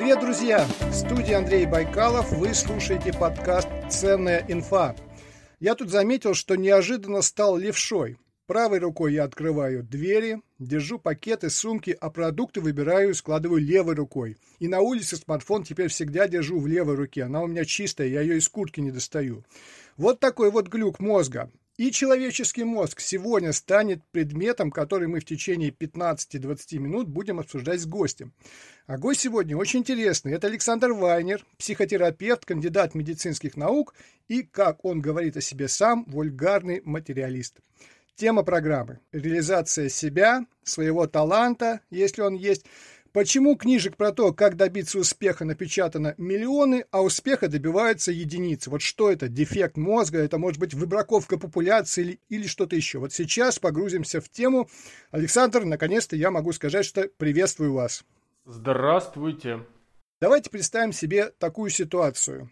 [0.00, 0.66] Привет, друзья!
[0.80, 2.32] В студии Андрей Байкалов.
[2.32, 4.96] Вы слушаете подкаст «Ценная инфа».
[5.58, 8.16] Я тут заметил, что неожиданно стал левшой.
[8.46, 14.38] Правой рукой я открываю двери, держу пакеты, сумки, а продукты выбираю и складываю левой рукой.
[14.58, 17.24] И на улице смартфон теперь всегда держу в левой руке.
[17.24, 19.44] Она у меня чистая, я ее из куртки не достаю.
[19.98, 21.50] Вот такой вот глюк мозга.
[21.80, 27.86] И человеческий мозг сегодня станет предметом, который мы в течение 15-20 минут будем обсуждать с
[27.86, 28.34] гостем.
[28.86, 30.34] А гость сегодня очень интересный.
[30.34, 33.94] Это Александр Вайнер, психотерапевт, кандидат медицинских наук
[34.28, 37.60] и, как он говорит о себе сам, вульгарный материалист.
[38.14, 42.66] Тема программы– реализация себя, своего таланта, если он есть–
[43.12, 48.70] Почему книжек про то, как добиться успеха, напечатано миллионы, а успеха добиваются единицы?
[48.70, 49.28] Вот что это?
[49.28, 50.20] Дефект мозга?
[50.20, 53.00] Это может быть выбраковка популяции или, или что-то еще?
[53.00, 54.68] Вот сейчас погрузимся в тему.
[55.10, 58.04] Александр, наконец-то я могу сказать, что приветствую вас.
[58.44, 59.66] Здравствуйте.
[60.20, 62.48] Давайте представим себе такую ситуацию.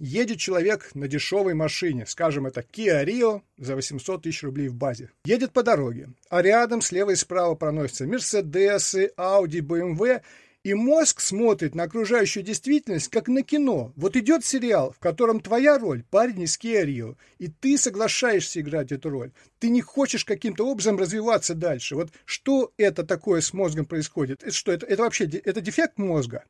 [0.00, 5.10] Едет человек на дешевой машине, скажем, это Kia Rio за 800 тысяч рублей в базе.
[5.24, 10.22] Едет по дороге, а рядом слева и справа проносятся Мерседесы, Audi, BMW,
[10.64, 13.92] и мозг смотрит на окружающую действительность, как на кино.
[13.96, 18.92] Вот идет сериал, в котором твоя роль– парень из Kia Rio, и ты соглашаешься играть
[18.92, 19.32] эту роль.
[19.58, 21.94] Ты не хочешь каким-то образом развиваться дальше.
[21.94, 24.42] Вот что это такое с мозгом происходит?
[24.42, 26.44] Это что, это, это вообще это дефект мозга?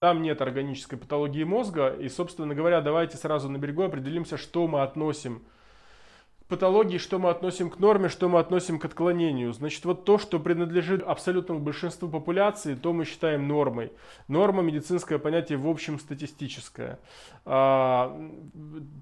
[0.00, 4.82] Там нет органической патологии мозга, и, собственно говоря, давайте сразу на берегу определимся, что мы
[4.82, 5.42] относим
[6.40, 9.52] к патологии, что мы относим к норме, что мы относим к отклонению.
[9.52, 13.90] Значит, вот то, что принадлежит абсолютному большинству популяции, то мы считаем нормой.
[14.28, 17.00] Норма– медицинское понятие, в общем, статистическое.
[17.44, 18.16] А,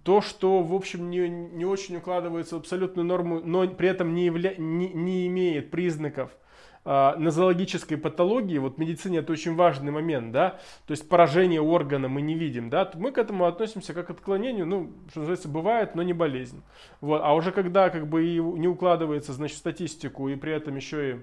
[0.02, 4.24] то, что, в общем, не, не очень укладывается в абсолютную норму, но при этом не,
[4.24, 4.54] явля...
[4.56, 6.30] не, не имеет признаков–
[6.86, 12.22] нозологической патологии, вот в медицине это очень важный момент, да, то есть поражение органа мы
[12.22, 16.02] не видим, да, мы к этому относимся как к отклонению, ну, что называется, бывает, но
[16.02, 16.62] не болезнь.
[17.00, 21.10] Вот, а уже когда как бы и не укладывается, значит, статистику и при этом еще
[21.10, 21.16] и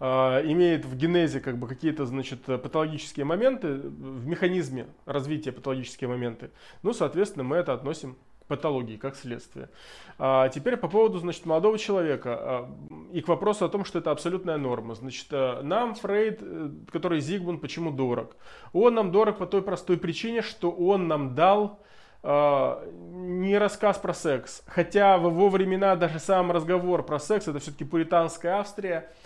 [0.00, 0.06] э,
[0.50, 6.50] имеет в генезе как бы какие-то, значит, патологические моменты, в механизме развития патологические моменты,
[6.82, 8.16] ну, соответственно, мы это относим
[8.48, 9.70] патологии как следствие.
[10.18, 12.70] А теперь по поводу значит, молодого человека а,
[13.12, 14.94] и к вопросу о том, что это абсолютная норма.
[14.94, 18.36] Значит, а, нам Фрейд, э, который Зигмунд, почему дорог?
[18.72, 21.80] Он нам дорог по той простой причине, что он нам дал
[22.22, 24.62] а, не рассказ про секс.
[24.66, 29.23] Хотя в его времена даже сам разговор про секс, это все-таки пуританская Австрия, Э,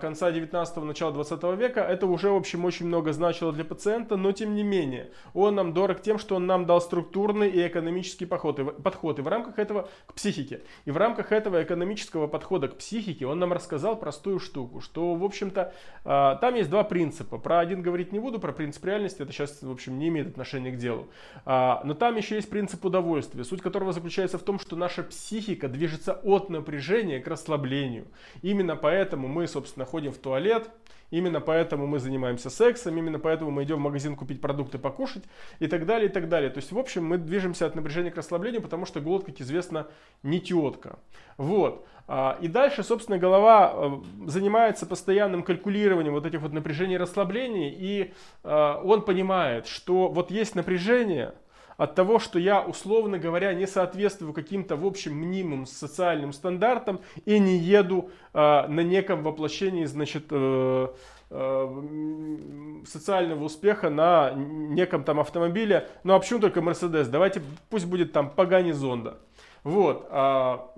[0.00, 4.32] конца 19-го, начала 20 века, это уже, в общем, очень много значило для пациента, но
[4.32, 8.58] тем не менее, он нам дорог тем, что он нам дал структурный и экономический подход,
[8.58, 10.62] и, подход, и в рамках этого к психике.
[10.84, 15.24] И в рамках этого экономического подхода к психике он нам рассказал простую штуку, что, в
[15.24, 15.72] общем-то,
[16.04, 17.38] э, там есть два принципа.
[17.38, 20.72] Про один говорить не буду, про принцип реальности, это сейчас, в общем, не имеет отношения
[20.72, 21.08] к делу.
[21.44, 25.68] А, но там еще есть принцип удовольствия, суть которого заключается в том, что наша психика
[25.68, 28.06] движется от напряжения к расслаблению.
[28.42, 30.70] Именно поэтому мы, собственно, собственно, ходим в туалет.
[31.10, 35.22] Именно поэтому мы занимаемся сексом, именно поэтому мы идем в магазин купить продукты покушать
[35.58, 36.50] и так далее, и так далее.
[36.50, 39.86] То есть, в общем, мы движемся от напряжения к расслаблению, потому что голод, как известно,
[40.22, 40.98] не тетка.
[41.38, 41.86] Вот.
[42.06, 43.90] А, и дальше, собственно, голова э,
[44.26, 48.12] занимается постоянным калькулированием вот этих вот напряжений и расслаблений, и
[48.44, 51.34] э, он понимает, что вот есть напряжение–
[51.78, 57.38] от того, что я, условно говоря, не соответствую каким-то, в общем, мнимым социальным стандартам и
[57.38, 60.88] не еду э, на неком воплощении, значит, э,
[61.30, 65.88] э, социального успеха на неком там автомобиле.
[66.02, 67.06] Ну а почему только Мерседес?
[67.06, 69.18] Давайте, пусть будет там Пагани Зонда.
[69.62, 70.08] Вот.
[70.10, 70.72] А,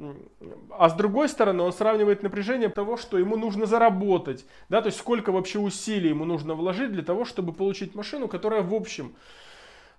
[0.71, 4.45] а с другой стороны, он сравнивает напряжение того, что ему нужно заработать.
[4.69, 8.63] Да, то есть сколько вообще усилий ему нужно вложить для того, чтобы получить машину, которая
[8.63, 9.15] в общем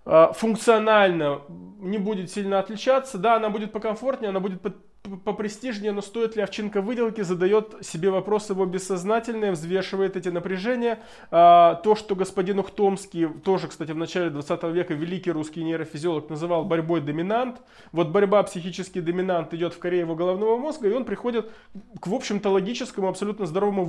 [0.06, 1.42] функционально
[1.80, 3.18] не будет сильно отличаться.
[3.18, 4.62] Да, она будет покомфортнее, она будет
[5.04, 11.00] попрестижнее, но стоит ли овчинка выделки, задает себе вопрос его бессознательное, взвешивает эти напряжения.
[11.32, 16.66] А, то, что господин Ухтомский, тоже, кстати, в начале 20 века великий русский нейрофизиолог называл
[16.66, 17.62] борьбой доминант.
[17.92, 21.52] Вот борьба психический доминант идет в коре его головного мозга, и он приходит
[22.00, 23.86] к, в общем-то, логическому, абсолютно здоровому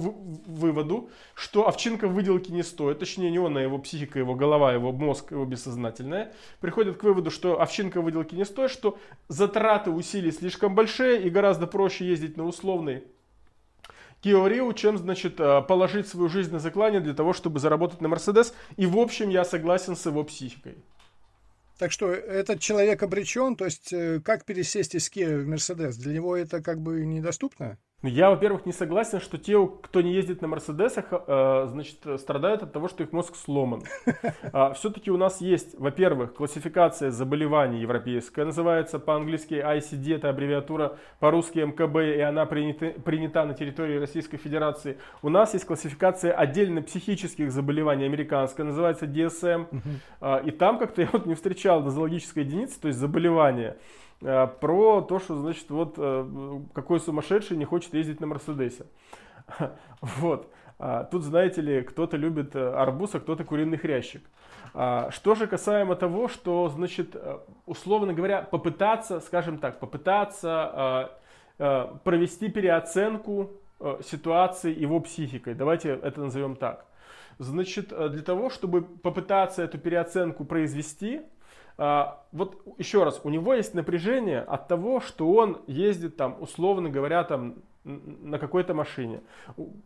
[0.47, 3.00] выводу, что овчинка выделки не стоит.
[3.00, 6.32] Точнее, не он, а его психика, его голова, его мозг, его бессознательное.
[6.61, 8.99] Приходит к выводу, что овчинка выделки не стоит, что
[9.29, 13.05] затраты усилий слишком большие, и гораздо проще ездить на условный
[14.23, 18.09] Kia Rio, чем, значит, э, положить свою жизнь на заклане для того, чтобы заработать на
[18.09, 18.55] Мерседес.
[18.77, 20.77] И, в общем, я согласен с его психикой.
[21.79, 25.97] Так что этот человек обречен, то есть э, как пересесть из Kia в Мерседес?
[25.97, 27.79] Для него это как бы недоступно?
[28.03, 32.65] Ну, я, во-первых, не согласен, что те, кто не ездит на Мерседесах, э, значит, страдают
[32.65, 33.85] от того, что их мозг сломан.
[34.53, 41.61] А, все-таки у нас есть, во-первых, классификация заболеваний европейская, называется по-английски ICD, это аббревиатура, по-русски
[41.61, 44.99] МКБ, и она принята, принята на территории Российской Федерации.
[45.23, 49.67] У нас есть классификация отдельно психических заболеваний, американская, называется DSM.
[50.21, 53.77] А, и там как-то я вот не встречал дозологической единицы, то есть заболевания.
[54.23, 58.87] Э, про то, что, значит, вот э, какой сумасшедший не хочет ездить на Мерседесе.
[60.01, 60.51] Вот.
[60.79, 64.23] А, тут, знаете ли, кто-то любит э, арбуз, а кто-то куриный хрящик.
[64.75, 67.17] А, что же касаемо того, что, значит,
[67.67, 71.11] условно говоря, попытаться, скажем так, попытаться
[71.59, 73.53] провести переоценку
[74.03, 75.55] ситуации его психикой.
[75.55, 76.87] Давайте это назовем так.
[77.39, 81.25] Значит, для того, чтобы попытаться эту переоценку произвести, а,
[82.32, 87.25] вот еще раз, у него есть напряжение от того, что он ездит там, условно говоря,
[87.25, 89.20] там на какой-то машине,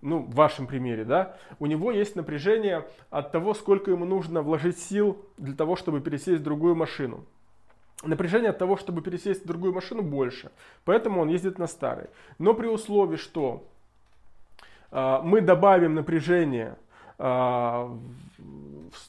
[0.02, 4.78] ну, в вашем примере, да, у него есть напряжение от того, сколько ему нужно вложить
[4.78, 7.24] сил для того, чтобы пересесть в другую машину.
[8.02, 10.50] Напряжение от того, чтобы пересесть в другую машину, больше.
[10.84, 12.08] Поэтому он ездит на старой.
[12.38, 13.64] Но при условии, что
[14.90, 16.76] э, мы добавим напряжение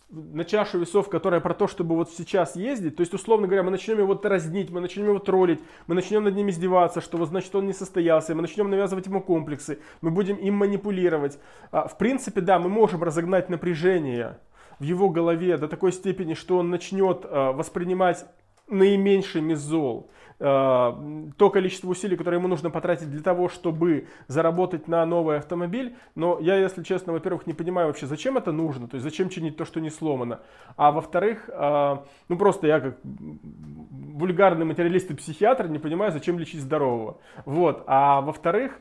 [0.10, 3.72] на чашу весов, которая про то, чтобы вот сейчас ездить, то есть, условно говоря, мы
[3.72, 7.54] начнем его дразнить, мы начнем его троллить, мы начнем над ним издеваться, что вот значит
[7.56, 11.38] он не состоялся, мы начнем навязывать ему комплексы, мы будем им манипулировать.
[11.72, 14.40] А, в принципе, да, мы можем разогнать напряжение
[14.80, 18.26] в его голове до такой степени, что он начнет а, воспринимать
[18.70, 20.10] наименьшими зол.
[20.40, 20.94] Э,
[21.38, 25.96] то количество усилий, которое ему нужно потратить для того, чтобы заработать на новый автомобиль.
[26.14, 29.58] Но я, если честно, во-первых, не понимаю вообще, зачем это нужно, то есть зачем чинить
[29.58, 30.42] то, что не сломано.
[30.76, 31.98] А во-вторых, э,
[32.30, 37.18] ну просто я как вульгарный материалист и психиатр не понимаю, зачем лечить здорового.
[37.46, 37.84] Вот.
[37.88, 38.80] А во-вторых,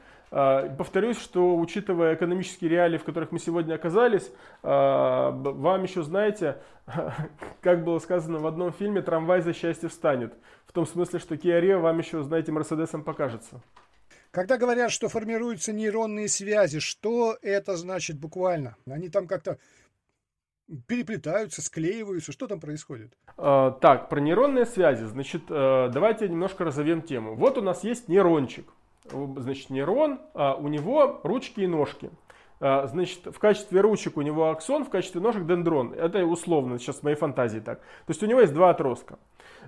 [0.76, 4.30] Повторюсь, что учитывая экономические реалии, в которых мы сегодня оказались,
[4.62, 6.58] вам еще, знаете,
[7.62, 10.34] как было сказано в одном фильме, трамвай за счастье встанет
[10.76, 13.62] том смысле, что Kia Rio вам еще, знаете, Мерседесом покажется.
[14.30, 18.76] Когда говорят, что формируются нейронные связи, что это значит буквально?
[18.86, 19.58] Они там как-то
[20.86, 23.16] переплетаются, склеиваются, что там происходит?
[23.38, 27.36] А, так, про нейронные связи, значит, э, давайте немножко разовьем тему.
[27.36, 28.66] Вот у нас есть нейрончик,
[29.10, 32.10] значит, нейрон, а у него ручки и ножки.
[32.58, 35.92] А, значит, в качестве ручек у него аксон, в качестве ножек дендрон.
[35.92, 37.80] Это условно, сейчас в моей фантазии так.
[37.80, 39.18] То есть у него есть два отростка.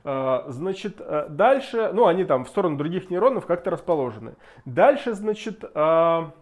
[0.04, 4.34] А, значит, э, дальше, ну, они там в сторону других нейронов как-то расположены.
[4.64, 6.32] Дальше, значит, а,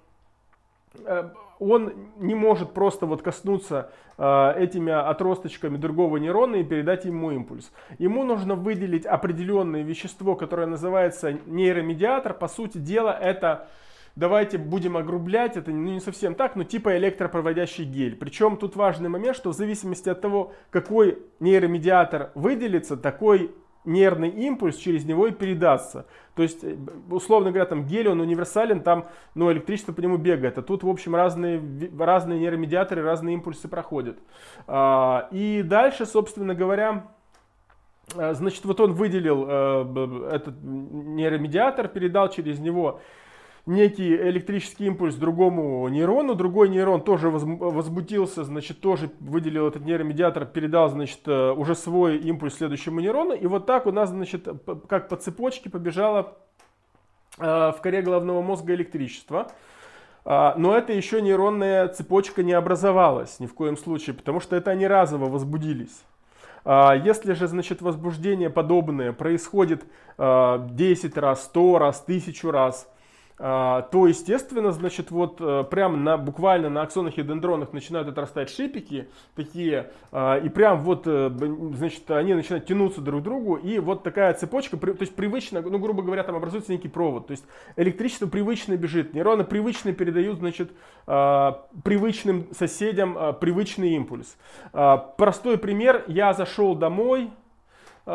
[1.59, 7.73] он не может просто вот коснуться а, этими отросточками другого нейрона и передать ему импульс.
[7.99, 12.35] Ему нужно выделить определенное вещество, которое называется нейромедиатор.
[12.35, 13.69] По сути дела, это
[14.17, 18.17] давайте будем огрублять, это ну, не совсем так, но типа электропроводящий гель.
[18.17, 23.55] Причем тут важный момент, что в зависимости от того, какой нейромедиатор выделится, такой
[23.87, 26.07] нервный импульс через него и передастся.
[26.35, 26.77] То есть, э,
[27.11, 30.59] условно говоря, там гель, он универсален, там ну, электричество по нему бегает.
[30.59, 31.61] А тут, в общем, разные,
[31.99, 34.19] разные нейромедиаторы, разные импульсы проходят.
[34.67, 37.07] А, и дальше, собственно говоря,
[38.15, 43.01] э, значит, вот он выделил э, этот нейромедиатор, передал через него
[43.67, 50.89] некий электрический импульс другому нейрону, другой нейрон тоже возбудился, значит, тоже выделил этот нейромедиатор, передал,
[50.89, 54.49] значит, э, уже свой импульс следующему нейрону, и вот так у нас, значит,
[54.89, 56.37] как по цепочке побежало
[57.39, 59.49] э, в коре головного мозга электричество.
[60.29, 64.73] А, но это еще нейронная цепочка не образовалась ни в коем случае, потому что это
[64.73, 66.03] они разово возбудились.
[66.65, 69.85] А, если же, значит, возбуждение подобное происходит
[70.19, 72.93] 10 э, раз, 100 раз, 1000 раз,
[73.39, 79.09] то, естественно, значит, вот э, прям на, буквально на аксонах и дендронах начинают отрастать шипики
[79.35, 81.31] такие, а, и прям вот, э,
[81.75, 85.79] значит, они начинают тянуться друг к другу, и вот такая цепочка, то есть привычно, ну,
[85.79, 87.45] грубо говоря, там образуется некий провод, то есть
[87.77, 90.73] электричество привычно бежит, нейроны привычно передают, значит,
[91.07, 94.37] а, привычным соседям привычный импульс.
[94.73, 97.31] Простой пример, я зашел домой,
[98.07, 98.11] у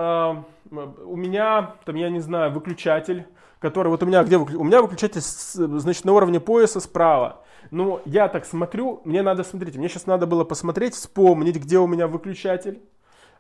[1.15, 3.25] меня, там, я не знаю, выключатель,
[3.62, 7.44] который вот у меня где у меня выключатель значит на уровне пояса справа.
[7.70, 11.88] Но я так смотрю, мне надо смотреть, мне сейчас надо было посмотреть, вспомнить, где у
[11.88, 12.82] меня выключатель.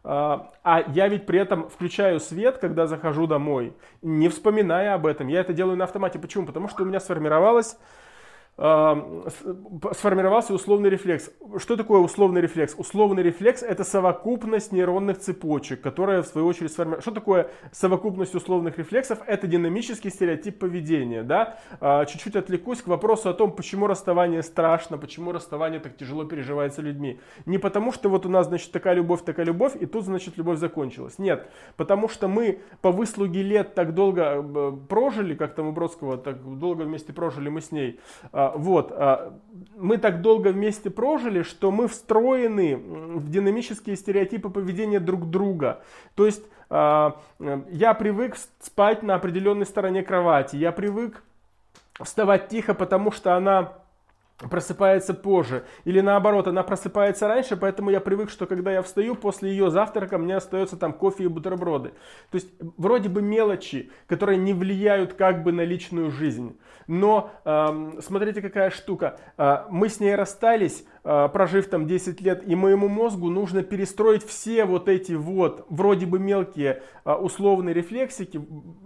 [0.03, 5.27] А, а я ведь при этом включаю свет, когда захожу домой, не вспоминая об этом.
[5.27, 6.19] Я это делаю на автомате.
[6.19, 6.45] Почему?
[6.45, 7.77] Потому что у меня сформировалась
[8.57, 11.31] сформировался условный рефлекс.
[11.57, 12.75] Что такое условный рефлекс?
[12.77, 17.01] Условный рефлекс это совокупность нейронных цепочек, которая в свою очередь сформирует.
[17.01, 19.19] Что такое совокупность условных рефлексов?
[19.25, 21.23] Это динамический стереотип поведения.
[21.23, 21.57] Да?
[21.79, 26.81] Э, чуть-чуть отвлекусь к вопросу о том, почему расставание страшно, почему расставание так тяжело переживается
[26.81, 27.19] людьми.
[27.45, 30.59] Не потому, что вот у нас, значит, такая любовь, такая любовь, и тут, значит, любовь
[30.59, 31.17] закончилась.
[31.17, 36.17] Нет, потому что мы по выслуге лет так долго э, прожили, как там у Бродского,
[36.17, 37.99] так долго вместе прожили мы с ней,
[38.31, 39.37] а, вот, а,
[39.75, 45.81] мы так долго вместе прожили, что мы встроены в динамические стереотипы поведения друг друга.
[46.15, 47.19] То есть а,
[47.69, 51.23] я привык спать на определенной стороне кровати, я привык
[52.01, 53.73] вставать тихо, потому что она
[54.49, 55.65] просыпается позже.
[55.85, 60.17] Или наоборот, она просыпается раньше, поэтому я привык, что когда я встаю, после ее завтрака
[60.17, 61.89] мне остается там кофе и бутерброды.
[62.31, 66.57] То есть вроде бы мелочи, которые не влияют как бы на личную жизнь.
[66.87, 69.19] Но э, смотрите, какая штука.
[69.37, 74.65] Э, мы с ней расстались, прожив там 10 лет, и моему мозгу нужно перестроить все
[74.65, 78.39] вот эти вот вроде бы мелкие э, условные рефлексики,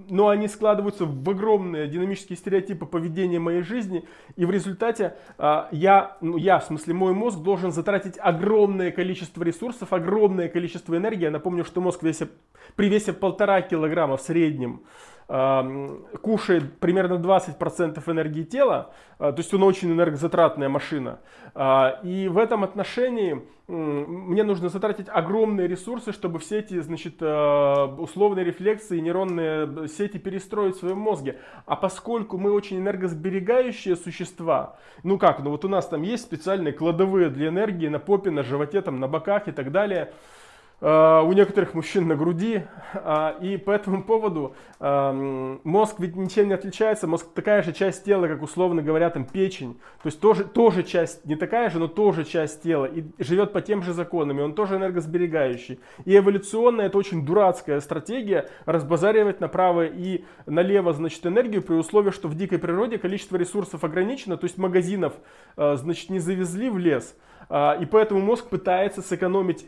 [0.09, 4.05] но они складываются в огромные динамические стереотипы поведения моей жизни,
[4.37, 9.43] и в результате э, я, ну я, в смысле мой мозг должен затратить огромное количество
[9.43, 11.23] ресурсов, огромное количество энергии.
[11.23, 12.29] Я напомню, что мозг весе,
[12.75, 14.83] при весе полтора килограмма в среднем,
[15.27, 21.19] кушает примерно 20% энергии тела, а, то есть он очень энергозатратная машина.
[21.53, 27.87] А, и в этом отношении мне нужно затратить огромные ресурсы, чтобы все эти значит, а,
[27.97, 31.39] условные рефлексы и нейронные сети перестроить в своем мозге.
[31.65, 36.73] А поскольку мы очень энергосберегающие существа, ну как, ну вот у нас там есть специальные
[36.73, 40.44] кладовые для энергии на попе, на животе, там, на боках и так далее– Э,
[40.81, 42.63] у некоторых мужчин на груди.
[42.93, 47.07] А, и по этому поводу эм, мозг ведь ничем не отличается.
[47.07, 49.79] Мозг такая же часть тела, как условно говоря, там печень.
[50.03, 52.85] То есть тоже, тоже часть, не такая же, но тоже часть тела.
[52.85, 54.39] И живет по тем же законам.
[54.39, 55.79] И он тоже энергосберегающий.
[56.05, 62.27] И эволюционно это очень дурацкая стратегия разбазаривать направо и налево, значит, энергию при условии, что
[62.27, 64.37] в дикой природе количество ресурсов ограничено.
[64.37, 65.13] То есть магазинов,
[65.57, 67.15] э, значит, не завезли в лес.
[67.47, 69.67] И поэтому мозг пытается сэкономить,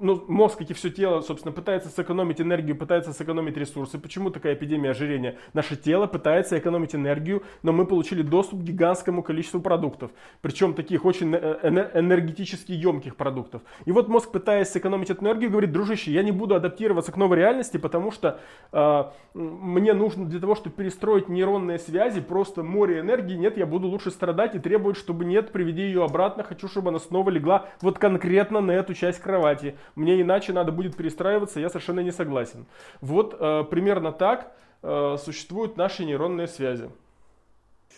[0.00, 3.98] ну, мозг, как и все тело, собственно, пытается сэкономить энергию, пытается сэкономить ресурсы.
[3.98, 5.38] Почему такая эпидемия ожирения?
[5.52, 10.10] Наше тело пытается экономить энергию, но мы получили доступ к гигантскому количеству продуктов.
[10.40, 13.62] Причем таких очень э, энергетически емких продуктов.
[13.84, 17.38] И вот мозг, пытаясь сэкономить эту энергию, говорит, дружище, я не буду адаптироваться к новой
[17.38, 18.40] реальности, потому что
[18.72, 23.34] э, мне нужно для того, чтобы перестроить нейронные связи, просто море энергии.
[23.34, 26.98] Нет, я буду лучше страдать и требовать, чтобы нет, приведи ее обратно, хочу, чтобы она
[26.98, 29.76] снова легла вот конкретно на эту часть кровати.
[29.94, 32.66] Мне иначе надо будет перестраиваться, я совершенно не согласен.
[33.00, 36.90] Вот э, примерно так э, существуют наши нейронные связи.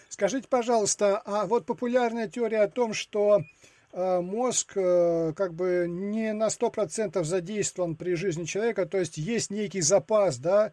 [0.08, 3.40] Скажите, пожалуйста, а вот популярная теория о том, что
[3.92, 9.50] э, мозг э, как бы не на 100% задействован при жизни человека, то есть есть
[9.50, 10.72] некий запас, да,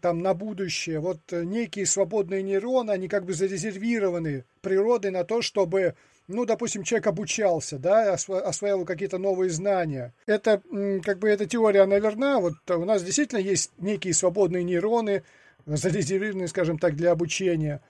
[0.00, 5.96] там на будущее, вот некие свободные нейроны, они как бы зарезервированы природой на то, чтобы
[6.28, 10.14] ну, допустим, человек обучался, да, осваивал какие-то новые знания.
[10.26, 10.62] Это,
[11.04, 12.40] как бы, эта теория, она верна.
[12.40, 15.24] Вот у нас действительно есть некие свободные нейроны,
[15.66, 17.80] зарезервированные, скажем так, для обучения.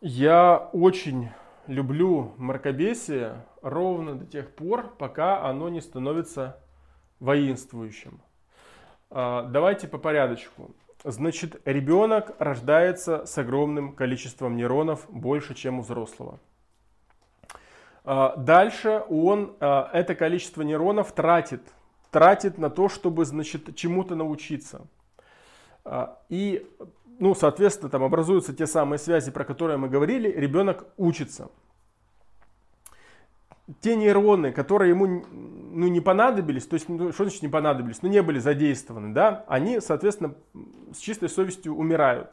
[0.00, 1.28] Я очень
[1.66, 6.58] люблю мракобесие ровно до тех пор, пока оно не становится
[7.18, 8.20] воинствующим.
[9.10, 10.74] А, давайте по порядочку.
[11.04, 16.38] Значит, ребенок рождается с огромным количеством нейронов, больше, чем у взрослого.
[18.04, 21.62] А, дальше он а, это количество нейронов тратит.
[22.10, 24.86] Тратит на то, чтобы, значит, чему-то научиться.
[25.84, 26.66] А, и,
[27.18, 30.28] ну, соответственно, там образуются те самые связи, про которые мы говорили.
[30.28, 31.50] Ребенок учится.
[33.80, 38.08] Те нейроны, которые ему ну, не понадобились, то есть, ну, что значит не понадобились, ну,
[38.08, 40.34] не были задействованы, да, они, соответственно,
[40.92, 42.32] с чистой совестью умирают.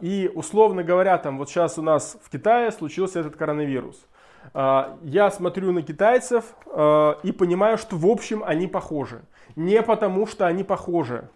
[0.00, 4.06] И, условно говоря, там вот сейчас у нас в Китае случился этот коронавирус–
[4.56, 9.20] я смотрю на китайцев а, и понимаю, что в общем они похожи.
[9.54, 11.28] Не потому, что они похожи.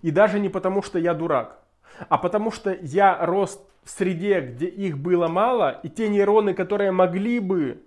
[0.00, 1.58] И даже не потому, что я дурак.
[2.08, 6.92] А потому что я рос в среде, где их было мало, и те нейроны, которые
[6.92, 7.82] могли бы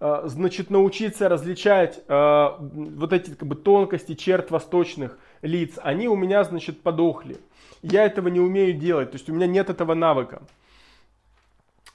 [0.00, 6.44] а, значит, научиться различать вот эти как бы, тонкости черт восточных лиц, они у меня,
[6.44, 7.38] значит, подохли.
[7.80, 10.42] Я этого не умею делать, то есть у меня нет этого навыка.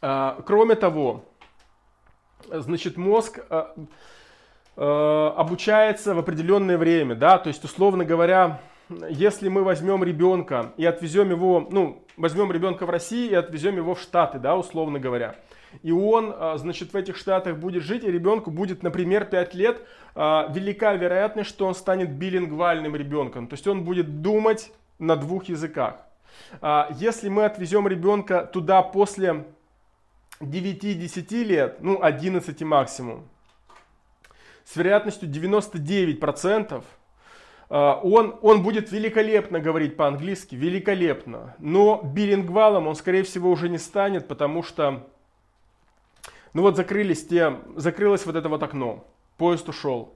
[0.02, 1.24] Кроме того,
[2.52, 3.64] значит, мозг э,
[4.78, 8.62] э, обучается в определенное время, да, то есть, условно говоря,
[9.10, 13.96] если мы возьмем ребенка и отвезем его, ну, возьмем ребенка в России и отвезем его
[13.96, 15.36] в Штаты, да, условно говоря,
[15.84, 19.82] и он, а, значит, в этих штатах будет жить, и ребенку будет, например, 5 лет,
[20.16, 25.96] велика вероятность, что он станет билингвальным ребенком, то есть он будет думать на двух языках.
[26.62, 29.46] А, если мы отвезем ребенка туда после
[30.40, 33.28] 9-10 лет, ну 11 максимум,
[34.64, 36.84] с вероятностью 99%,
[37.70, 41.56] он, он будет великолепно говорить по-английски, великолепно.
[41.58, 45.08] Но билингвалом он, скорее всего, уже не станет, потому что
[46.54, 49.06] ну вот закрылись те, закрылось вот это вот окно,
[49.38, 50.16] поезд ушел.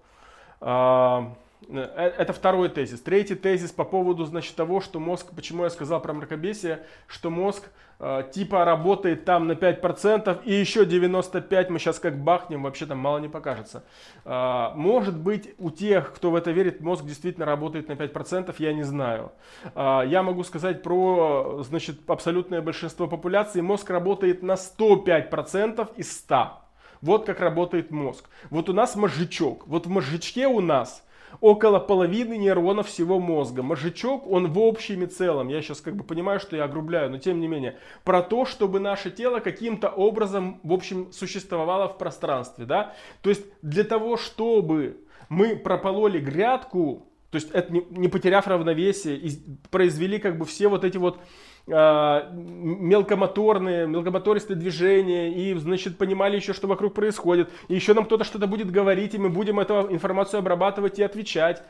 [1.68, 3.02] А, э, это второй тезис.
[3.02, 7.70] Третий тезис по поводу, значит, того, что мозг, почему я сказал про мракобесие, что мозг
[8.00, 13.00] э, типа работает там на 5% и еще 95 мы сейчас как бахнем, вообще там
[13.00, 13.84] мало не покажется.
[14.26, 18.74] Э, может быть у тех, кто в это верит, мозг действительно работает на 5%, я
[18.74, 19.32] не знаю.
[19.76, 26.54] Э, я могу сказать про, значит, абсолютное большинство популяции, мозг работает на 105% из 100.
[27.02, 28.30] Вот как работает мозг.
[28.50, 29.68] Вот у нас мозжечок.
[29.68, 31.02] Вот в мозжечке у нас
[31.42, 33.64] около половины нейронов всего мозга.
[33.64, 37.18] Мозжечок, он в общем и целом, я сейчас как бы понимаю, что я огрубляю, но
[37.18, 42.66] тем не менее, про то, чтобы наше тело каким-то образом, в общем, существовало в пространстве,
[42.66, 42.94] да.
[43.22, 44.98] То есть для того, чтобы
[45.30, 49.32] мы пропололи грядку, то есть это не, не потеряв равновесие, и
[49.70, 51.20] произвели как бы все вот эти вот
[51.68, 57.50] мелкомоторные, мелкомотористые движения и, значит, понимали еще, что вокруг происходит.
[57.68, 61.64] И еще нам кто-то что-то будет говорить, и мы будем эту информацию обрабатывать и отвечать.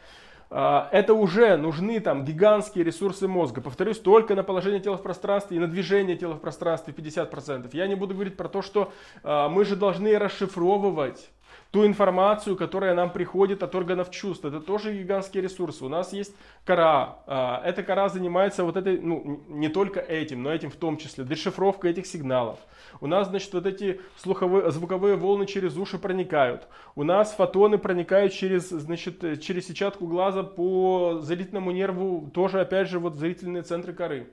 [0.52, 3.62] А, это уже нужны там гигантские ресурсы мозга.
[3.62, 7.70] Повторюсь, только на положение тела в пространстве и на движение тела в пространстве 50%.
[7.74, 8.92] Я не буду говорить про то, что
[9.24, 11.30] а, мы же должны расшифровывать
[11.72, 14.44] ту информацию, которая нам приходит от органов чувств.
[14.46, 15.86] Это тоже гигантские ресурсы.
[15.86, 17.20] У нас есть кора.
[17.28, 21.24] А, эта кора занимается вот этой, ну, не только этим, но этим в том числе,
[21.24, 22.60] дешифровка этих сигналов.
[23.02, 26.68] У нас, значит, вот эти слуховые, звуковые волны через уши проникают.
[26.96, 33.00] У нас фотоны проникают через, значит, через сетчатку глаза по зрительному нерву, тоже, опять же,
[33.00, 34.30] вот зрительные центры коры.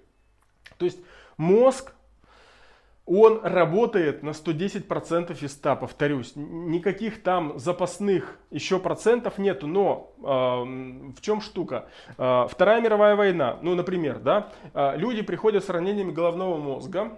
[0.79, 0.99] То есть
[1.37, 1.93] мозг
[3.07, 6.33] он работает на 110% из 100, повторюсь.
[6.35, 10.25] Никаких там запасных еще процентов нету, но э,
[11.13, 11.89] в чем штука?
[12.19, 17.13] Э, Вторая мировая война, ну, например, да, э, люди приходят с ранениями головного мозга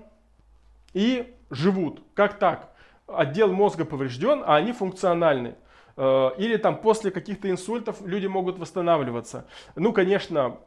[0.93, 2.03] и живут.
[2.13, 2.71] Как так?
[3.07, 5.55] Отдел мозга поврежден, а они функциональны.
[5.97, 9.49] Или там после каких-то инсультов люди могут восстанавливаться.
[9.75, 10.59] Ну, конечно,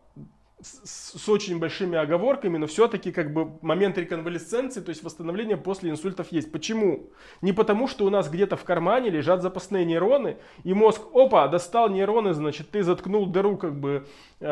[0.62, 5.90] с, с очень большими оговорками, но все-таки как бы момент реконвалесценции, то есть восстановления после
[5.90, 6.52] инсультов есть.
[6.52, 7.10] Почему?
[7.42, 11.90] Не потому, что у нас где-то в кармане лежат запасные нейроны, и мозг, опа, достал
[11.90, 14.08] нейроны, значит, ты заткнул дыру как бы
[14.40, 14.46] э,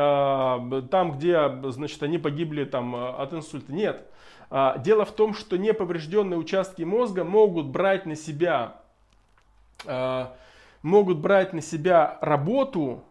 [0.92, 3.72] там, где, значит, они погибли там от инсульта.
[3.72, 4.08] Нет.
[4.50, 8.82] Э, дело в том, что неповрежденные участки мозга могут брать на себя,
[9.86, 10.26] э,
[10.82, 13.04] могут брать на себя работу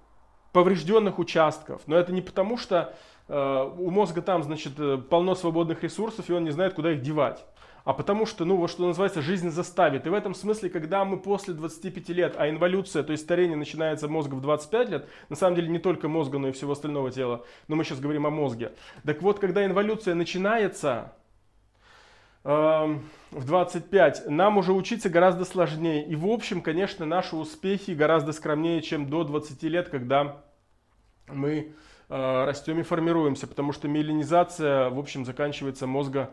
[0.52, 1.82] поврежденных участков.
[1.86, 2.94] Но это не потому, что
[3.28, 7.02] э, у мозга там, значит, э, полно свободных ресурсов, и он не знает, куда их
[7.02, 7.44] девать.
[7.84, 10.06] А потому что, ну, вот что называется, жизнь заставит.
[10.06, 14.08] И в этом смысле, когда мы после 25 лет, а инволюция, то есть старение начинается
[14.08, 17.46] мозга в 25 лет, на самом деле не только мозга, но и всего остального тела,
[17.66, 18.72] но мы сейчас говорим о мозге.
[19.06, 21.12] Так вот, когда инволюция начинается,
[22.48, 26.06] в 25, нам уже учиться гораздо сложнее.
[26.06, 30.42] И в общем, конечно, наши успехи гораздо скромнее, чем до 20 лет, когда
[31.26, 31.74] мы
[32.08, 36.30] э, растем и формируемся, потому что миелинизация, в общем, заканчивается мозга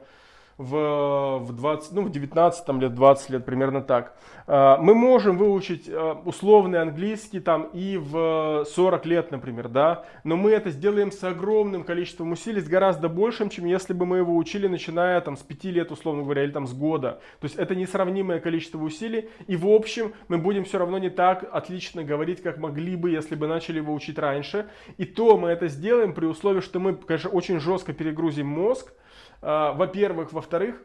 [0.57, 4.15] в, в 20, ну, в 19 там, лет, 20 лет, примерно так.
[4.47, 10.37] А, мы можем выучить а, условный английский там и в 40 лет, например, да, но
[10.37, 14.35] мы это сделаем с огромным количеством усилий, с гораздо большим, чем если бы мы его
[14.35, 17.19] учили, начиная там с 5 лет, условно говоря, или там с года.
[17.41, 21.45] То есть это несравнимое количество усилий, и в общем мы будем все равно не так
[21.51, 24.67] отлично говорить, как могли бы, если бы начали его учить раньше.
[24.97, 28.93] И то мы это сделаем при условии, что мы, конечно, очень жестко перегрузим мозг,
[29.41, 30.33] во-первых.
[30.33, 30.81] Во-вторых,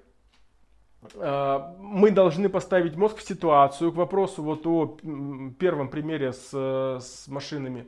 [1.17, 4.99] а, мы должны поставить мозг в ситуацию, к вопросу вот о
[5.59, 7.87] первом примере с, с машинами,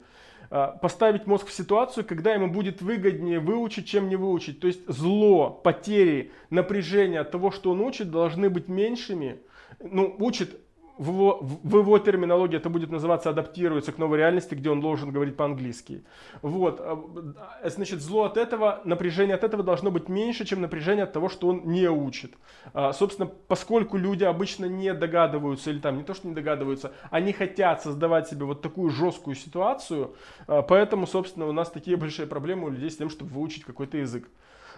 [0.51, 4.61] а, поставить мозг в ситуацию, когда ему будет выгоднее выучить, чем не выучить.
[4.61, 9.41] То есть зло, потери, напряжение от того, что он учит, должны быть меньшими.
[9.81, 10.59] Ну, учит
[10.99, 15.11] в его, в его терминологии это будет называться адаптируется к новой реальности, где он должен
[15.11, 16.05] говорить по-английски.
[16.43, 16.81] Вот.
[16.81, 21.29] Э, значит, зло от этого, напряжение от этого должно быть меньше, чем напряжение от того,
[21.29, 22.35] что он не учит.
[22.75, 27.33] А, собственно, поскольку люди обычно не догадываются, или там не то, что не догадываются, они
[27.33, 30.15] хотят создавать себе вот такую жесткую ситуацию,
[30.47, 33.97] а, поэтому, собственно, у нас такие большие проблемы у людей с тем, чтобы выучить какой-то
[33.97, 34.29] язык.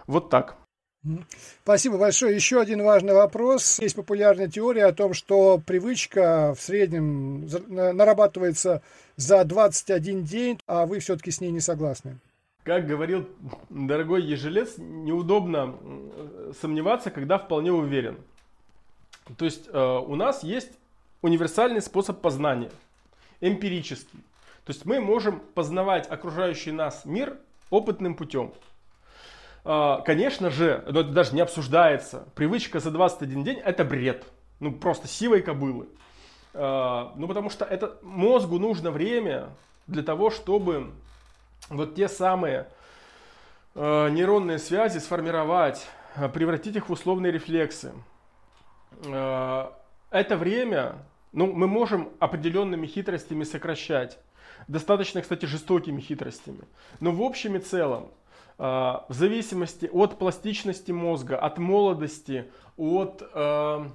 [0.07, 0.57] Вот так.
[1.63, 2.35] Спасибо большое.
[2.35, 3.79] Еще один важный вопрос.
[3.79, 8.81] Есть популярная теория о том, что привычка в среднем нарабатывается
[9.15, 12.17] за 21 день, а вы все-таки с ней не согласны.
[12.63, 13.29] Как говорил
[13.69, 15.75] дорогой ежелец, неудобно
[16.59, 18.17] сомневаться, когда вполне уверен.
[19.37, 20.71] То есть э, у нас есть
[21.21, 22.71] универсальный способ познания,
[23.41, 24.19] эмпирический.
[24.65, 27.37] То есть мы можем познавать окружающий нас мир
[27.69, 28.51] опытным путем.
[29.67, 34.23] А, конечно же, но это даже не обсуждается, привычка за 21 день это бред.
[34.59, 35.87] Ну, просто сивой кобылы.
[36.53, 39.49] А, ну, потому что это мозгу нужно время
[39.87, 40.91] для того, чтобы
[41.69, 42.67] вот те самые
[43.73, 45.87] а, нейронные связи сформировать,
[46.33, 47.91] превратить их в условные рефлексы.
[49.01, 50.95] Это время,
[51.33, 54.17] ну, мы можем определенными хитростями сокращать.
[54.69, 56.61] Достаточно, кстати, жестокими хитростями.
[57.01, 58.11] Но в общем и целом,
[58.57, 62.45] в зависимости от пластичности мозга, от молодости,
[62.77, 63.85] от э,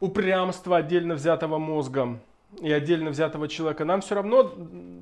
[0.00, 2.20] упрямства отдельно взятого мозга
[2.60, 4.52] и отдельно взятого человека, нам все равно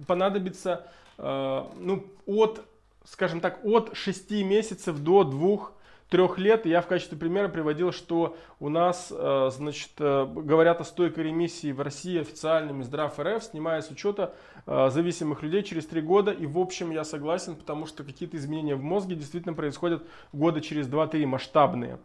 [0.06, 0.86] понадобится
[1.18, 2.64] э, ну, от,
[3.04, 5.70] скажем так, от 6 месяцев до 2
[6.14, 10.84] трех лет я в качестве примера приводил, что у нас, э, значит, э, говорят о
[10.84, 14.32] стойкой ремиссии в России официальными Здрав РФ, снимая с учета
[14.64, 16.30] э, зависимых людей через три года.
[16.30, 20.86] И в общем я согласен, потому что какие-то изменения в мозге действительно происходят года через
[20.86, 21.98] 2-3 масштабные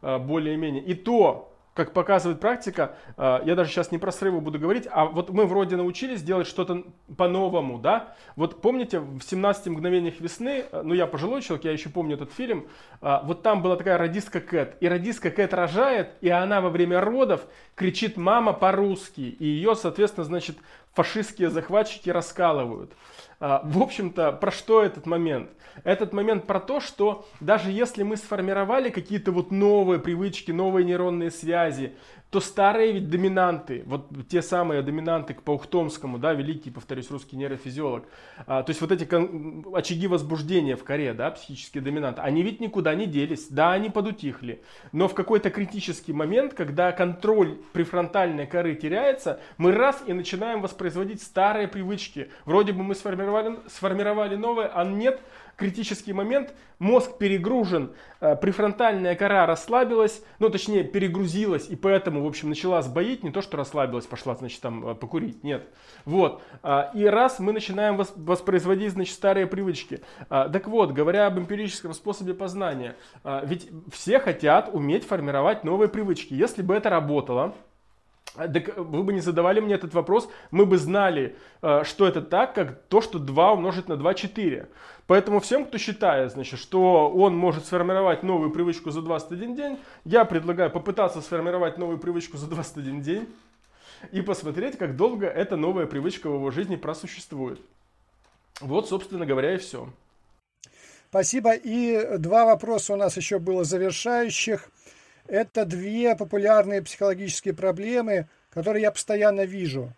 [0.00, 0.82] более-менее.
[0.82, 5.04] И то, как показывает практика, э, я даже сейчас не про срывы буду говорить, а
[5.06, 6.84] вот мы вроде научились делать что-то
[7.16, 8.14] по-новому, да?
[8.36, 12.32] Вот помните, в 17 мгновениях весны, э, ну я пожилой человек, я еще помню этот
[12.32, 12.66] фильм,
[13.00, 17.00] э, вот там была такая радистка Кэт, и радистка Кэт рожает, и она во время
[17.00, 20.56] родов кричит «мама» по-русски, и ее, соответственно, значит,
[20.92, 22.92] фашистские захватчики раскалывают.
[23.38, 25.50] В общем-то, про что этот момент?
[25.84, 31.30] Этот момент про то, что даже если мы сформировали какие-то вот новые привычки, новые нейронные
[31.30, 31.94] связи,
[32.30, 38.04] то старые ведь доминанты, вот те самые доминанты к Паухтомскому, да, великий, повторюсь, русский нейрофизиолог,
[38.46, 39.04] а, то есть вот эти
[39.76, 44.62] очаги возбуждения в коре, да, психические доминанты, они ведь никуда не делись, да, они подутихли,
[44.92, 51.22] но в какой-то критический момент, когда контроль префронтальной коры теряется, мы раз и начинаем воспроизводить
[51.22, 55.20] старые привычки, вроде бы мы сформировали, сформировали новые, а нет,
[55.60, 62.48] критический момент, мозг перегружен, э, префронтальная кора расслабилась, ну точнее перегрузилась и поэтому, в общем,
[62.48, 65.68] начала сбоить, не то что расслабилась, пошла, значит, там э, покурить, нет.
[66.06, 66.42] Вот.
[66.62, 70.00] А, и раз мы начинаем воспроизводить, значит, старые привычки.
[70.30, 75.88] А, так вот, говоря об эмпирическом способе познания, а, ведь все хотят уметь формировать новые
[75.88, 76.32] привычки.
[76.32, 77.54] Если бы это работало,
[78.34, 81.36] так вы бы не задавали мне этот вопрос, мы бы знали,
[81.82, 84.68] что это так, как то, что 2 умножить на 2 4.
[85.06, 90.24] Поэтому всем, кто считает, значит, что он может сформировать новую привычку за 21 день, я
[90.24, 93.28] предлагаю попытаться сформировать новую привычку за 21 день
[94.12, 97.60] и посмотреть, как долго эта новая привычка в его жизни просуществует.
[98.60, 99.88] Вот, собственно говоря, и все.
[101.08, 101.54] Спасибо.
[101.54, 104.70] И два вопроса у нас еще было завершающих.
[105.30, 109.92] Это две популярные психологические проблемы, которые я постоянно вижу.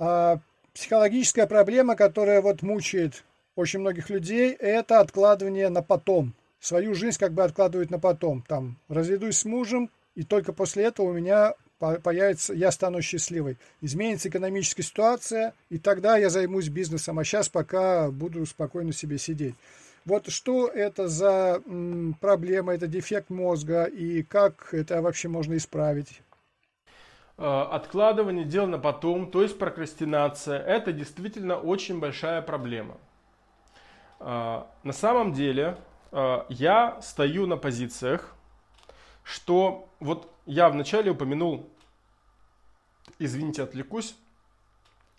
[0.00, 0.40] А,
[0.74, 3.22] психологическая проблема, которая вот мучает
[3.54, 6.34] очень многих людей, это откладывание на потом.
[6.58, 8.42] Свою жизнь как бы откладывают на потом.
[8.48, 13.58] Там, разведусь с мужем, и только после этого у меня появится, я стану счастливой.
[13.80, 19.54] Изменится экономическая ситуация, и тогда я займусь бизнесом, а сейчас пока буду спокойно себе сидеть.
[20.06, 21.60] Вот что это за
[22.20, 26.22] проблема, это дефект мозга, и как это вообще можно исправить?
[27.38, 32.98] Э, откладывание дел на потом, то есть прокрастинация, это действительно очень большая проблема.
[34.20, 35.76] А, на самом деле
[36.12, 38.32] а, я стою на позициях,
[39.24, 41.68] что вот я вначале упомянул,
[43.18, 44.16] извините, отвлекусь,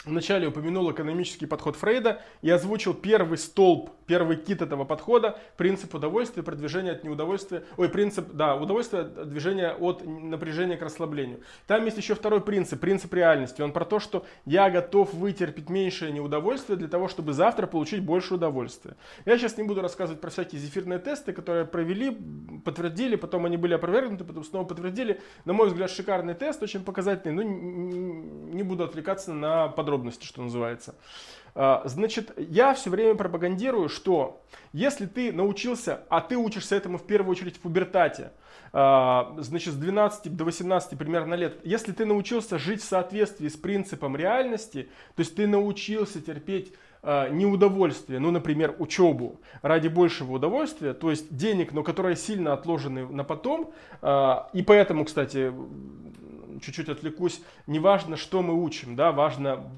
[0.06, 6.41] вначале упомянул экономический подход Фрейда и озвучил первый столб первый кит этого подхода, принцип удовольствия,
[6.41, 11.41] продвижения от неудовольствия, ой, принцип, да, удовольствие, движение от напряжения к расслаблению.
[11.67, 13.62] Там есть еще второй принцип, принцип реальности.
[13.62, 18.36] Он про то, что я готов вытерпеть меньшее неудовольствие для того, чтобы завтра получить больше
[18.36, 18.96] удовольствия.
[19.26, 22.17] Я сейчас не буду рассказывать про всякие зефирные тесты, которые провели,
[22.63, 25.20] подтвердили, потом они были опровергнуты, потом снова подтвердили.
[25.46, 30.96] На мой взгляд, шикарный тест, очень показательный, но не буду отвлекаться на подробности, что называется.
[31.60, 34.43] А, значит, я все время пропагандирую, что
[34.74, 38.32] если ты научился, а ты учишься этому в первую очередь в пубертате,
[38.74, 43.58] а, значит, с 12 до 18 примерно лет, если ты научился жить в соответствии с
[43.58, 46.74] принципом реальности, то есть ты научился терпеть
[47.10, 53.08] а, неудовольствие, ну, например, учебу ради большего удовольствия, то есть денег, но которые сильно отложены
[53.08, 53.72] на потом,
[54.54, 55.54] и поэтому, кстати,
[56.62, 59.72] чуть-чуть отвлекусь, не важно, что мы учим, да, важно,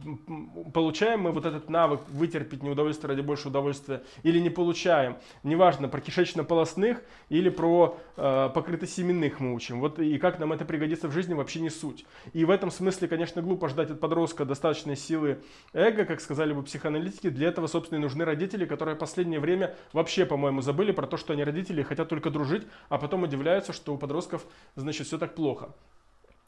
[0.73, 5.17] получаем мы вот этот навык вытерпеть неудовольствие ради большего удовольствия или не получаем.
[5.43, 9.79] Неважно, про кишечно-полостных или про э, покрытосеменных мы учим.
[9.79, 12.05] Вот и как нам это пригодится в жизни, вообще не суть.
[12.33, 15.39] И в этом смысле, конечно, глупо ждать от подростка достаточной силы
[15.73, 17.18] эго, как сказали бы психоаналитики.
[17.27, 21.17] Для этого, собственно, и нужны родители, которые в последнее время вообще, по-моему, забыли про то,
[21.17, 25.35] что они родители хотят только дружить, а потом удивляются, что у подростков, значит, все так
[25.35, 25.73] плохо.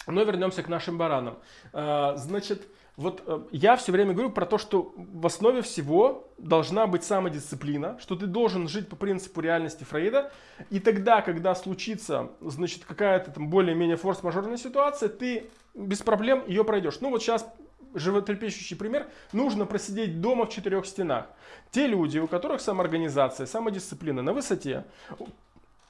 [0.08, 1.38] Но вернемся к нашим баранам.
[1.74, 6.88] А, значит, вот э, я все время говорю про то, что в основе всего должна
[6.88, 10.32] быть самодисциплина, что ты должен жить по принципу реальности Фрейда,
[10.70, 17.00] и тогда, когда случится, значит, какая-то там более-менее форс-мажорная ситуация, ты без проблем ее пройдешь.
[17.00, 17.46] Ну вот сейчас
[17.94, 21.28] животрепещущий пример, нужно просидеть дома в четырех стенах.
[21.72, 24.86] Те люди, у которых самоорганизация, самодисциплина на высоте,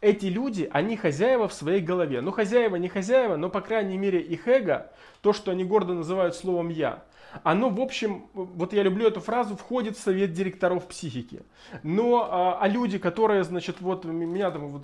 [0.01, 2.21] эти люди, они хозяева в своей голове.
[2.21, 6.35] Ну, хозяева, не хозяева, но, по крайней мере, их эго, то, что они гордо называют
[6.35, 7.03] словом «я»,
[7.43, 11.41] оно, в общем, вот я люблю эту фразу, входит в совет директоров психики.
[11.83, 14.83] Но, а, а люди, которые, значит, вот меня там вот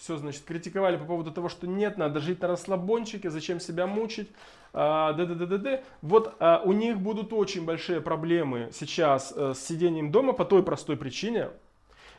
[0.00, 4.28] все, значит, критиковали по поводу того, что нет, надо жить на расслабончике, зачем себя мучить,
[4.72, 5.80] да, да, да, да, да.
[6.02, 10.62] Вот а, у них будут очень большие проблемы сейчас а, с сидением дома по той
[10.62, 11.48] простой причине,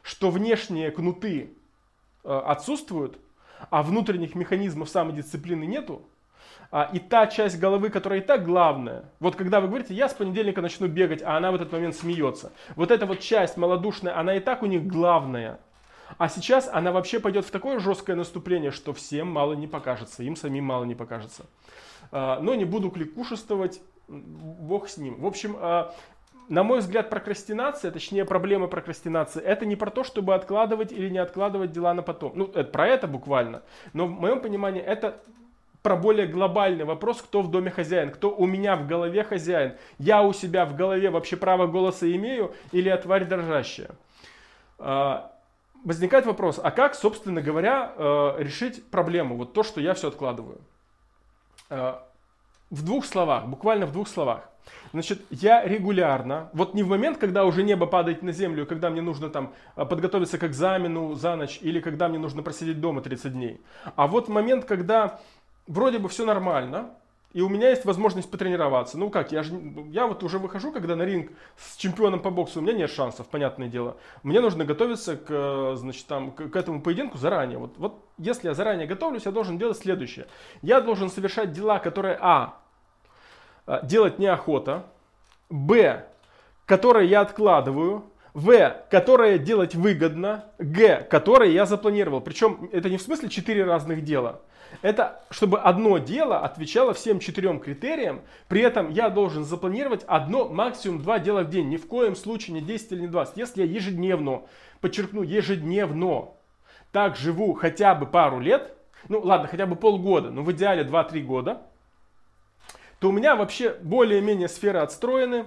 [0.04, 1.52] что внешние кнуты
[2.24, 3.18] Э, отсутствуют,
[3.72, 6.04] а внутренних механизмов самодисциплины нету,
[6.72, 10.14] а, и та часть головы, которая и так главная, вот когда вы говорите, я с
[10.14, 14.36] понедельника начну бегать, а она в этот момент смеется, вот эта вот часть малодушная, она
[14.36, 15.60] и так у них главная,
[16.18, 20.36] а сейчас она вообще пойдет в такое жесткое наступление, что всем мало не покажется, им
[20.36, 21.46] самим мало не покажется.
[22.12, 25.20] А, но не буду кликушествовать, бог с ним.
[25.22, 25.94] В общем, а,
[26.50, 31.20] на мой взгляд, прокрастинация, точнее проблема прокрастинации, это не про то, чтобы откладывать или не
[31.20, 32.34] откладывать дела на потом.
[32.36, 33.62] Ну, это про это буквально.
[33.94, 35.22] Но в моем понимании это
[35.82, 39.74] про более глобальный вопрос, кто в доме хозяин, кто у меня в голове хозяин.
[39.98, 43.92] Я у себя в голове вообще право голоса имею или я тварь дрожащая.
[44.78, 45.32] А,
[45.84, 50.60] возникает вопрос, а как, собственно говоря, э, решить проблему, вот то, что я все откладываю?
[51.70, 52.08] А,
[52.70, 54.50] в двух словах, буквально в двух словах.
[54.94, 59.02] Значит, я регулярно, вот не в момент, когда уже небо падает на землю, когда мне
[59.02, 63.34] нужно там а, подготовиться к экзамену за ночь, или когда мне нужно просидеть дома 30
[63.34, 63.62] дней,
[63.96, 65.20] а вот момент, когда
[65.72, 66.92] вроде бы все нормально,
[67.34, 68.98] и у меня есть возможность потренироваться.
[68.98, 69.54] Ну как, я, же,
[69.88, 73.28] я вот уже выхожу, когда на ринг с чемпионом по боксу, у меня нет шансов,
[73.28, 73.96] понятное дело.
[74.22, 77.58] Мне нужно готовиться к, значит, там, к, к этому поединку заранее.
[77.58, 80.28] Вот, вот если я заранее готовлюсь, я должен делать следующее.
[80.62, 82.60] Я должен совершать дела, которые, а,
[83.84, 84.88] делать неохота,
[85.50, 86.06] б,
[86.66, 92.22] которые я откладываю, в, которые делать выгодно, г, которые я запланировал.
[92.22, 94.42] Причем это не в смысле четыре разных дела.
[94.82, 101.02] Это чтобы одно дело отвечало всем четырем критериям, при этом я должен запланировать одно, максимум
[101.02, 101.68] два дела в день.
[101.68, 103.38] Ни в коем случае не 10 или не 20.
[103.38, 104.44] Если я ежедневно,
[104.80, 106.30] подчеркну, ежедневно
[106.92, 108.74] так живу хотя бы пару лет,
[109.10, 111.62] ну ладно, хотя бы полгода, но в идеале 2-3 года,
[113.00, 115.46] то у меня вообще более-менее сферы отстроены,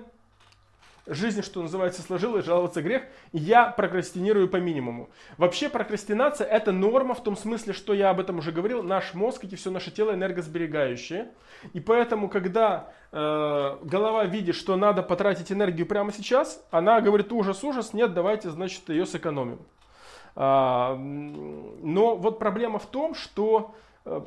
[1.07, 5.11] жизнь, что называется, сложилась, жаловаться грех, я прокрастинирую по минимуму.
[5.37, 9.45] Вообще прокрастинация это норма в том смысле, что я об этом уже говорил, наш мозг,
[9.45, 11.29] и все наше тело энергосберегающее.
[11.73, 17.63] И поэтому, когда э, голова видит, что надо потратить энергию прямо сейчас, она говорит ужас,
[17.65, 19.61] ужас, нет, давайте, значит, ее сэкономим.
[20.37, 24.21] А, но вот проблема в том, что э,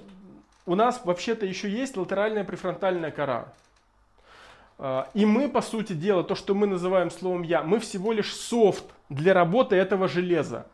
[0.66, 3.54] у нас вообще-то еще есть латеральная префронтальная кора.
[4.80, 8.34] А, и мы, по сути дела, то, что мы называем словом «я», мы всего лишь
[8.34, 10.68] софт для работы этого железа.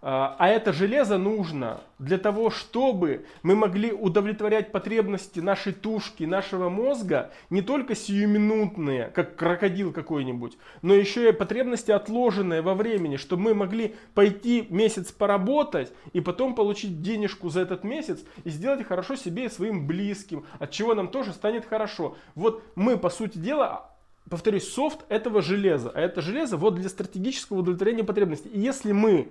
[0.00, 6.68] А, а это железо нужно для того, чтобы мы могли удовлетворять потребности нашей тушки, нашего
[6.68, 13.42] мозга, не только сиюминутные, как крокодил какой-нибудь, но еще и потребности отложенные во времени, чтобы
[13.42, 19.16] мы могли пойти месяц поработать и потом получить денежку за этот месяц и сделать хорошо
[19.16, 22.16] себе и своим близким, от чего нам тоже станет хорошо.
[22.36, 23.90] Вот мы, по сути дела,
[24.30, 28.48] повторюсь, софт этого железа, а это железо вот для стратегического удовлетворения потребностей.
[28.50, 29.28] И если мы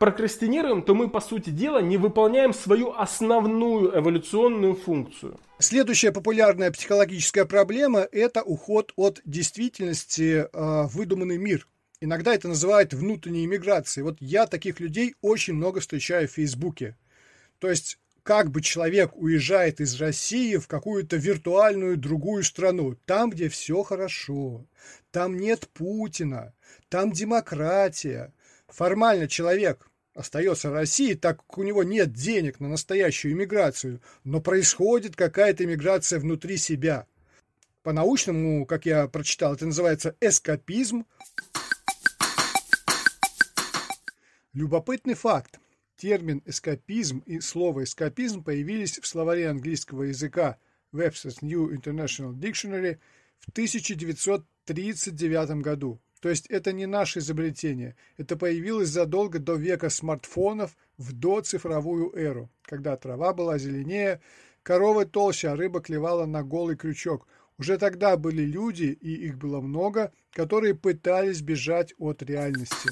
[0.00, 5.38] прокрастинируем, то мы, по сути дела, не выполняем свою основную эволюционную функцию.
[5.58, 11.68] Следующая популярная психологическая проблема– это уход от действительности э, выдуманный мир.
[12.00, 14.04] Иногда это называют внутренней иммиграцией.
[14.04, 16.96] Вот я таких людей очень много встречаю в Фейсбуке.
[17.58, 23.50] То есть как бы человек уезжает из России в какую-то виртуальную другую страну, там, где
[23.50, 24.64] все хорошо,
[25.10, 26.54] там нет Путина,
[26.88, 28.32] там демократия.
[28.66, 29.89] Формально человек
[30.20, 35.64] остается в России, так как у него нет денег на настоящую иммиграцию, но происходит какая-то
[35.64, 37.06] иммиграция внутри себя.
[37.82, 41.06] По-научному, как я прочитал, это называется эскапизм.
[44.52, 45.58] Любопытный факт.
[45.96, 50.56] Термин эскапизм и слово эскапизм появились в словаре английского языка
[50.92, 52.98] Webster's New International Dictionary
[53.38, 56.00] в 1939 году.
[56.20, 57.96] То есть это не наше изобретение.
[58.18, 64.20] Это появилось задолго до века смартфонов в доцифровую эру, когда трава была зеленее,
[64.62, 67.26] коровы толще, а рыба клевала на голый крючок.
[67.58, 72.90] Уже тогда были люди, и их было много, которые пытались бежать от реальности.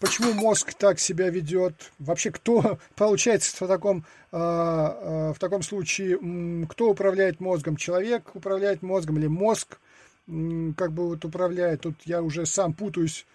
[0.00, 1.74] Почему мозг так себя ведет?
[1.98, 6.18] Вообще, кто получается в таком, э, э, в таком случае,
[6.66, 7.76] кто управляет мозгом?
[7.76, 9.78] Человек управляет мозгом или мозг
[10.26, 11.82] как бы вот управляет.
[11.82, 13.26] Тут я уже сам путаюсь.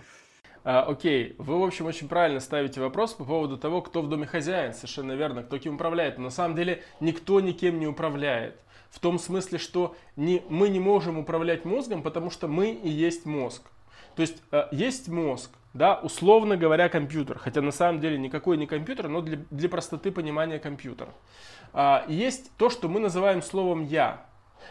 [0.63, 4.25] А, окей, вы, в общем, очень правильно ставите вопрос по поводу того, кто в доме
[4.25, 6.17] хозяин, совершенно верно, кто кем управляет.
[6.17, 8.59] Но на самом деле никто никем не управляет.
[8.89, 13.25] В том смысле, что не, мы не можем управлять мозгом, потому что мы и есть
[13.25, 13.63] мозг.
[14.15, 18.65] То есть э, есть мозг, да, условно говоря, компьютер, хотя на самом деле никакой не
[18.65, 21.09] компьютер, но для, для простоты понимания компьютер.
[21.71, 24.25] А, есть то, что мы называем словом «я».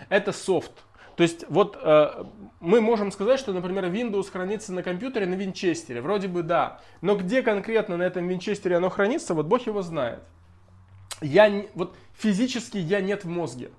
[0.09, 0.72] Это софт,
[1.16, 2.24] то есть вот э,
[2.61, 6.02] мы можем сказать, что, например, Windows хранится на компьютере на винчестере.
[6.02, 6.81] Вроде бы да.
[7.00, 10.20] Но где конкретно на этом винчестере оно хранится, вот Бог его знает.
[11.22, 13.70] Я, вот физически я нет в мозге.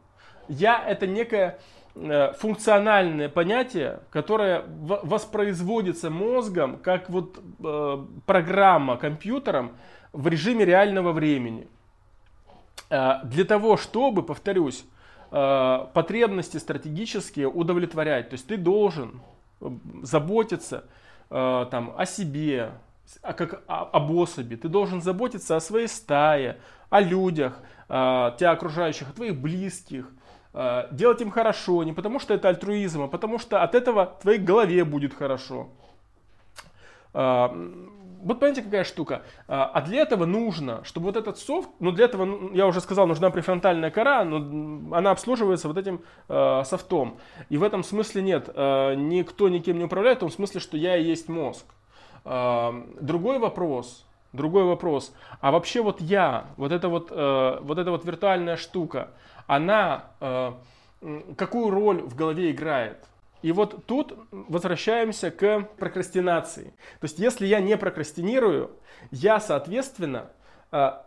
[0.47, 1.59] Я это некое
[1.93, 9.77] э, функциональное понятие, которое воспроизводится мозгом как вот э, программа компьютером
[10.11, 11.67] в режиме реального времени.
[12.89, 14.85] Э, для того, чтобы, повторюсь,
[15.29, 18.29] потребности стратегические удовлетворять.
[18.29, 19.19] То есть ты должен
[19.61, 19.69] э,
[20.03, 20.85] заботиться
[21.29, 22.71] э, там, о себе,
[23.21, 24.55] о, как, о, об особи.
[24.55, 26.57] Ты должен заботиться о своей стае,
[26.89, 30.09] о людях, тебя окружающих, о твоих близких.
[30.91, 34.83] Делать им хорошо, не потому что это альтруизм, а потому что от этого твоей голове
[34.83, 35.69] будет хорошо.
[38.27, 39.21] Вот понимаете, какая штука?
[39.47, 42.81] А, а для этого нужно, чтобы вот этот софт, ну для этого, ну, я уже
[42.81, 47.19] сказал, нужна префронтальная кора, но она обслуживается вот этим э, софтом.
[47.47, 50.97] И в этом смысле нет, э, никто никем не управляет, в том смысле, что я
[50.97, 51.65] и есть мозг.
[52.25, 55.13] Э, другой вопрос, другой вопрос.
[55.39, 59.11] А вообще вот я, вот эта вот, э, вот эта вот виртуальная штука,
[59.47, 60.51] она э,
[61.37, 63.05] какую роль в голове играет?
[63.41, 66.73] И вот тут возвращаемся к прокрастинации.
[66.99, 68.71] То есть, если я не прокрастинирую,
[69.11, 70.31] я, соответственно,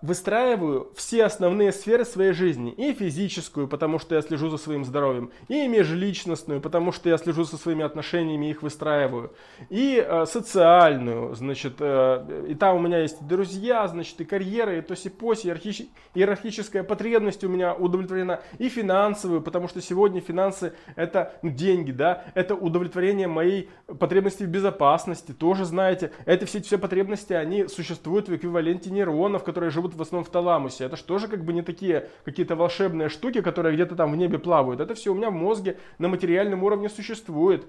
[0.00, 2.72] выстраиваю все основные сферы своей жизни.
[2.72, 5.30] И физическую, потому что я слежу за своим здоровьем.
[5.48, 9.32] И межличностную, потому что я слежу за своими отношениями их выстраиваю.
[9.68, 14.80] И э, социальную, значит, э, и там у меня есть друзья, значит, и карьера, и
[14.80, 15.82] тоси-поси, иерархич...
[16.14, 18.40] иерархическая потребность у меня удовлетворена.
[18.58, 24.48] И финансовую, потому что сегодня финансы это ну, деньги, да, это удовлетворение моей потребности в
[24.48, 25.32] безопасности.
[25.32, 30.24] Тоже знаете, это все, все потребности, они существуют в эквиваленте нейронов, которые живут в основном
[30.24, 30.84] в таламусе.
[30.84, 34.38] Это же тоже как бы не такие какие-то волшебные штуки, которые где-то там в небе
[34.38, 34.80] плавают.
[34.80, 37.66] Это все у меня в мозге на материальном уровне существует.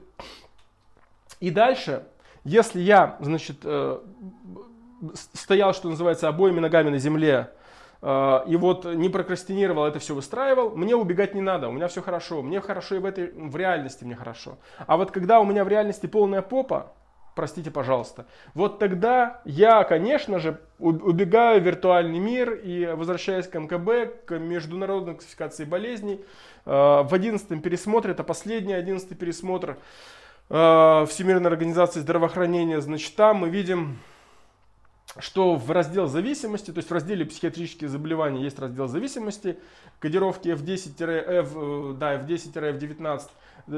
[1.40, 2.04] И дальше,
[2.44, 4.00] если я, значит, э,
[5.34, 7.50] стоял, что называется, обоими ногами на земле,
[8.04, 12.04] э, и вот не прокрастинировал, это все выстраивал, мне убегать не надо, у меня все
[12.04, 14.60] хорошо, мне хорошо и в этой, в реальности мне хорошо.
[14.86, 16.94] А вот когда у меня в реальности полная попа,
[17.36, 18.26] простите, пожалуйста.
[18.54, 25.16] Вот тогда я, конечно же, убегаю в виртуальный мир и возвращаясь к МКБ, к международной
[25.16, 26.24] классификации болезней,
[26.66, 29.78] э, в одиннадцатом пересмотре, это последний одиннадцатый пересмотр
[30.50, 34.00] э, Всемирной организации здравоохранения, значит, там мы видим
[35.20, 39.60] что в раздел зависимости, то есть в разделе психиатрические заболевания есть раздел зависимости,
[40.00, 43.22] кодировки F10-F, да, F10-F19,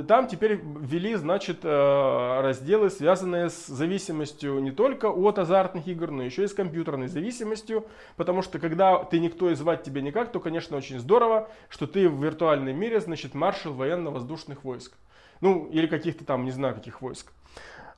[0.07, 6.23] там теперь ввели, значит, э, разделы, связанные с зависимостью не только от азартных игр, но
[6.23, 10.39] еще и с компьютерной зависимостью, потому что когда ты никто и звать тебя никак, то,
[10.39, 14.93] конечно, очень здорово, что ты в виртуальном мире, значит, маршал военно-воздушных войск.
[15.41, 17.31] Ну, или каких-то там, не знаю, каких войск.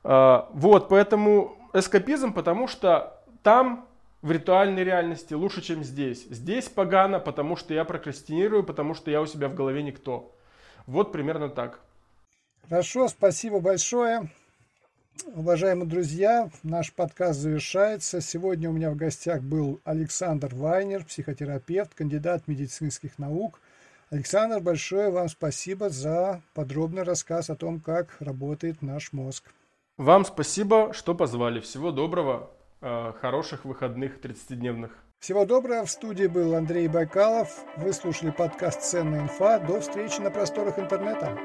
[0.04, 3.88] Э, вот, поэтому эскапизм, потому что там
[4.22, 6.26] в виртуальной реальности лучше, чем здесь.
[6.30, 10.35] Здесь погано, потому что я прокрастинирую, потому что я у себя в голове никто.
[10.88, 11.80] Вот примерно так.
[12.70, 14.30] Хорошо, спасибо большое.
[15.34, 18.22] Уважаемые друзья, наш подкаст завершается.
[18.22, 23.60] Сегодня у меня в гостях был Александр Вайнер, психотерапевт, кандидат медицинских наук.
[24.10, 29.52] Александр, большое вам спасибо за подробный рассказ о том, как работает наш мозг.
[29.98, 31.60] Вам спасибо, что позвали.
[31.62, 34.92] Всего доброго, э, хороших выходных 30-дневных.
[35.20, 35.86] Всего доброго.
[35.86, 37.66] В студии был Андрей Байкалов.
[37.78, 39.60] Вы слушали подкаст «Ценная инфа».
[39.60, 41.38] До встречи на просторах интернета.